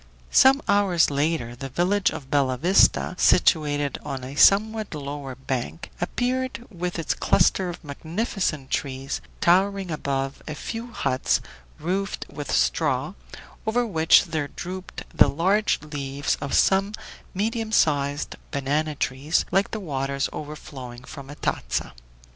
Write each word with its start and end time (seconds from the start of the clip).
Some 0.31 0.63
hours 0.67 1.11
later 1.11 1.55
the 1.55 1.69
village 1.69 2.09
of 2.09 2.31
Bella 2.31 2.57
Vista, 2.57 3.13
situated 3.19 3.99
on 4.03 4.23
a 4.23 4.33
somewhat 4.33 4.95
lower 4.95 5.35
bank, 5.35 5.91
appeared, 6.01 6.65
with 6.71 6.97
its 6.97 7.13
cluster 7.13 7.69
of 7.69 7.83
magnificent 7.83 8.71
trees, 8.71 9.21
towering 9.41 9.91
above 9.91 10.41
a 10.47 10.55
few 10.55 10.91
huts 10.91 11.39
roofed 11.79 12.25
with 12.31 12.51
straw, 12.51 13.13
over 13.67 13.85
which 13.85 14.25
there 14.25 14.47
drooped 14.47 15.03
the 15.15 15.29
large 15.29 15.79
leaves 15.83 16.35
of 16.41 16.55
some 16.55 16.93
medium 17.35 17.71
sized 17.71 18.37
banana 18.49 18.95
trees, 18.95 19.45
like 19.51 19.69
the 19.69 19.79
waters 19.79 20.27
overflowing 20.33 21.03
from 21.03 21.29
a 21.29 21.35
tazza. 21.35 21.91